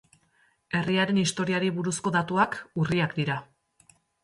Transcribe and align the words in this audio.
Herriaren 0.79 1.19
historiari 1.25 1.69
buruzko 1.77 2.15
datuak 2.17 2.59
urriak 2.87 3.17
dira. 3.21 3.39